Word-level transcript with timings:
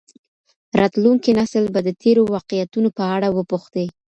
راتلونکی 0.79 1.31
نسل 1.39 1.65
به 1.73 1.79
د 1.83 1.89
تېرو 2.01 2.21
واقعیتونو 2.35 2.89
په 2.97 3.03
اړه 3.15 3.27
وپوښتي. 3.31 3.87